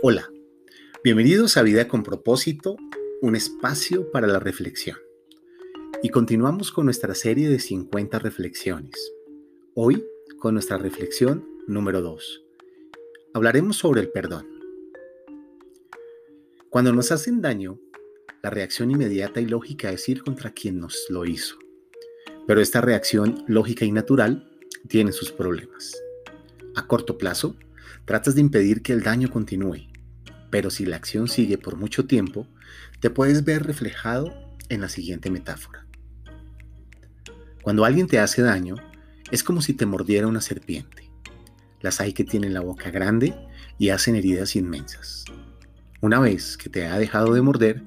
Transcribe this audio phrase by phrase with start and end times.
[0.00, 0.30] Hola,
[1.02, 2.76] bienvenidos a Vida con propósito,
[3.20, 4.96] un espacio para la reflexión.
[6.04, 8.94] Y continuamos con nuestra serie de 50 reflexiones.
[9.74, 10.06] Hoy
[10.38, 12.44] con nuestra reflexión número 2.
[13.34, 14.46] Hablaremos sobre el perdón.
[16.70, 17.80] Cuando nos hacen daño,
[18.40, 21.58] la reacción inmediata y lógica es ir contra quien nos lo hizo.
[22.46, 24.48] Pero esta reacción lógica y natural
[24.86, 26.00] tiene sus problemas.
[26.76, 27.56] A corto plazo,
[28.04, 29.88] tratas de impedir que el daño continúe
[30.50, 32.46] pero si la acción sigue por mucho tiempo,
[33.00, 34.32] te puedes ver reflejado
[34.68, 35.86] en la siguiente metáfora.
[37.62, 38.76] Cuando alguien te hace daño,
[39.30, 41.10] es como si te mordiera una serpiente.
[41.80, 43.34] Las hay que tienen la boca grande
[43.78, 45.24] y hacen heridas inmensas.
[46.00, 47.84] Una vez que te ha dejado de morder,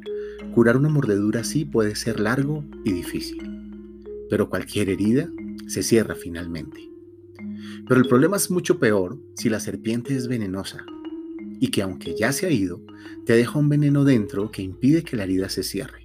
[0.54, 3.98] curar una mordedura así puede ser largo y difícil.
[4.30, 5.28] Pero cualquier herida
[5.68, 6.91] se cierra finalmente.
[7.88, 10.86] Pero el problema es mucho peor si la serpiente es venenosa
[11.60, 12.82] y que aunque ya se ha ido,
[13.26, 16.04] te deja un veneno dentro que impide que la herida se cierre.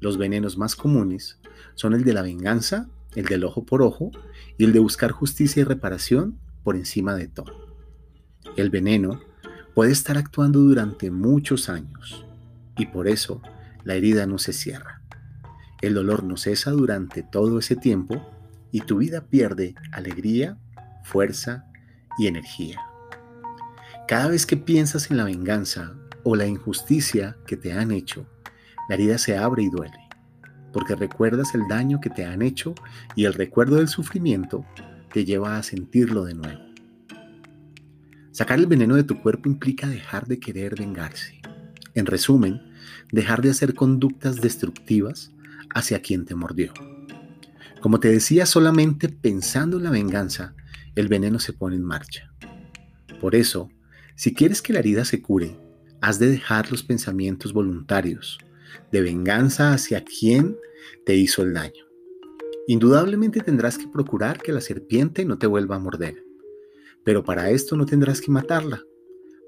[0.00, 1.40] Los venenos más comunes
[1.74, 4.10] son el de la venganza, el del ojo por ojo
[4.58, 7.76] y el de buscar justicia y reparación por encima de todo.
[8.56, 9.20] El veneno
[9.74, 12.24] puede estar actuando durante muchos años
[12.76, 13.40] y por eso
[13.84, 15.02] la herida no se cierra.
[15.80, 18.37] El dolor no cesa durante todo ese tiempo
[18.70, 20.58] y tu vida pierde alegría,
[21.04, 21.66] fuerza
[22.18, 22.80] y energía.
[24.06, 25.94] Cada vez que piensas en la venganza
[26.24, 28.26] o la injusticia que te han hecho,
[28.88, 29.98] la herida se abre y duele,
[30.72, 32.74] porque recuerdas el daño que te han hecho
[33.14, 34.64] y el recuerdo del sufrimiento
[35.12, 36.60] te lleva a sentirlo de nuevo.
[38.32, 41.40] Sacar el veneno de tu cuerpo implica dejar de querer vengarse.
[41.94, 42.62] En resumen,
[43.10, 45.32] dejar de hacer conductas destructivas
[45.74, 46.72] hacia quien te mordió.
[47.80, 50.54] Como te decía, solamente pensando en la venganza,
[50.96, 52.32] el veneno se pone en marcha.
[53.20, 53.70] Por eso,
[54.16, 55.56] si quieres que la herida se cure,
[56.00, 58.38] has de dejar los pensamientos voluntarios
[58.90, 60.56] de venganza hacia quien
[61.06, 61.84] te hizo el daño.
[62.66, 66.24] Indudablemente tendrás que procurar que la serpiente no te vuelva a morder,
[67.04, 68.82] pero para esto no tendrás que matarla.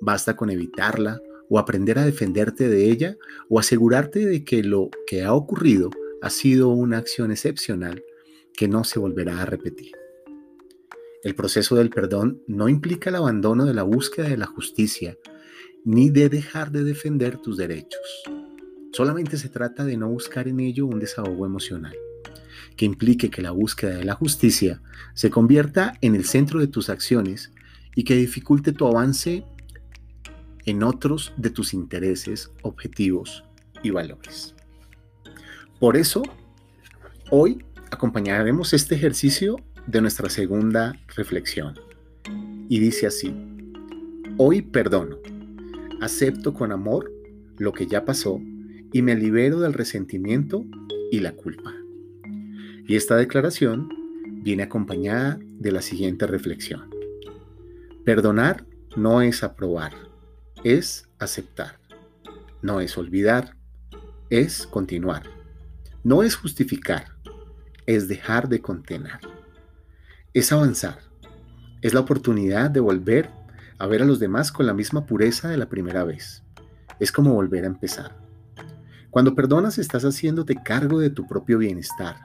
[0.00, 3.16] Basta con evitarla o aprender a defenderte de ella
[3.48, 5.90] o asegurarte de que lo que ha ocurrido
[6.22, 8.04] ha sido una acción excepcional
[8.60, 9.92] que no se volverá a repetir.
[11.24, 15.16] El proceso del perdón no implica el abandono de la búsqueda de la justicia,
[15.86, 18.02] ni de dejar de defender tus derechos.
[18.92, 21.96] Solamente se trata de no buscar en ello un desahogo emocional,
[22.76, 24.82] que implique que la búsqueda de la justicia
[25.14, 27.54] se convierta en el centro de tus acciones
[27.96, 29.42] y que dificulte tu avance
[30.66, 33.42] en otros de tus intereses, objetivos
[33.82, 34.54] y valores.
[35.78, 36.22] Por eso,
[37.30, 39.56] hoy acompañaremos este ejercicio
[39.86, 41.78] de nuestra segunda reflexión.
[42.68, 43.34] Y dice así,
[44.36, 45.18] hoy perdono,
[46.00, 47.10] acepto con amor
[47.58, 48.40] lo que ya pasó
[48.92, 50.64] y me libero del resentimiento
[51.10, 51.74] y la culpa.
[52.86, 53.88] Y esta declaración
[54.42, 56.90] viene acompañada de la siguiente reflexión.
[58.04, 58.64] Perdonar
[58.96, 59.92] no es aprobar,
[60.64, 61.78] es aceptar.
[62.62, 63.56] No es olvidar,
[64.28, 65.24] es continuar.
[66.02, 67.19] No es justificar,
[67.86, 69.20] es dejar de contener
[70.32, 70.98] es avanzar.
[71.82, 73.30] Es la oportunidad de volver
[73.78, 76.44] a ver a los demás con la misma pureza de la primera vez.
[77.00, 78.16] Es como volver a empezar.
[79.10, 82.16] Cuando perdonas estás haciéndote cargo de tu propio bienestar,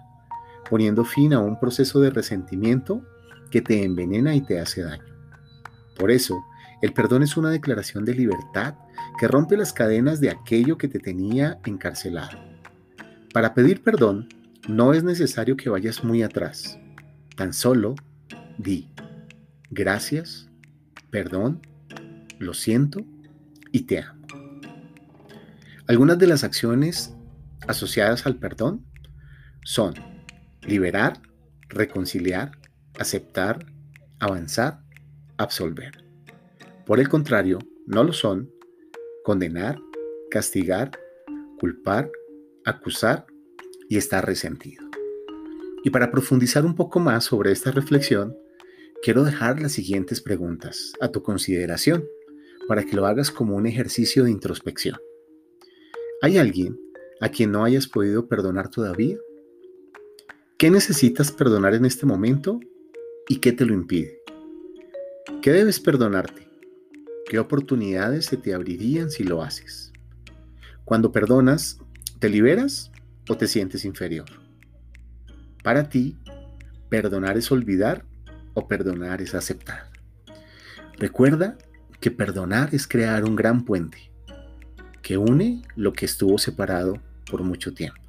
[0.70, 3.02] poniendo fin a un proceso de resentimiento
[3.50, 5.16] que te envenena y te hace daño.
[5.98, 6.44] Por eso,
[6.82, 8.76] el perdón es una declaración de libertad
[9.18, 12.38] que rompe las cadenas de aquello que te tenía encarcelado.
[13.34, 14.28] Para pedir perdón,
[14.68, 16.80] no es necesario que vayas muy atrás.
[17.36, 17.96] Tan solo
[18.58, 18.90] di
[19.70, 20.50] gracias,
[21.10, 21.62] perdón,
[22.40, 23.06] lo siento
[23.72, 24.26] y te amo.
[25.88, 27.16] Algunas de las acciones
[27.68, 28.86] asociadas al perdón
[29.64, 29.94] son
[30.62, 31.22] liberar,
[31.70, 32.52] reconciliar,
[33.00, 33.66] aceptar,
[34.20, 34.80] avanzar,
[35.38, 36.04] absolver.
[36.86, 38.50] Por el contrario, no lo son
[39.24, 39.80] condenar,
[40.32, 40.92] castigar,
[41.60, 42.10] culpar,
[42.64, 43.26] acusar
[43.90, 44.84] y estar resentido.
[45.84, 48.36] Y para profundizar un poco más sobre esta reflexión,
[49.04, 52.06] quiero dejar las siguientes preguntas a tu consideración
[52.68, 54.98] para que lo hagas como un ejercicio de introspección.
[56.22, 56.80] ¿Hay alguien
[57.22, 59.18] a quien no hayas podido perdonar todavía?
[60.58, 62.60] ¿Qué necesitas perdonar en este momento
[63.28, 64.22] y qué te lo impide?
[65.42, 66.48] ¿Qué debes perdonarte?
[67.28, 69.92] ¿Qué oportunidades se te abrirían si lo haces?
[70.86, 71.80] Cuando perdonas,
[72.20, 72.92] ¿te liberas
[73.28, 74.26] o te sientes inferior?
[75.64, 76.18] Para ti,
[76.90, 78.06] perdonar es olvidar
[78.54, 79.90] o perdonar es aceptar.
[80.98, 81.58] Recuerda
[82.00, 84.12] que perdonar es crear un gran puente
[85.02, 88.02] que une lo que estuvo separado por mucho tiempo.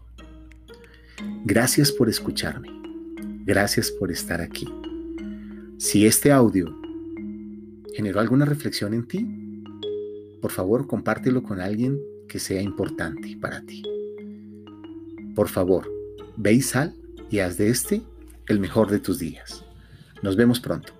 [1.44, 2.68] Gracias por escucharme.
[3.44, 4.66] Gracias por estar aquí.
[5.78, 6.74] Si este audio
[7.94, 9.26] generó alguna reflexión en ti,
[10.40, 11.98] por favor compártelo con alguien
[12.28, 13.82] que sea importante para ti.
[15.36, 15.92] Por favor,
[16.38, 16.94] ve y sal
[17.30, 18.00] y haz de este
[18.48, 19.66] el mejor de tus días.
[20.22, 20.95] Nos vemos pronto.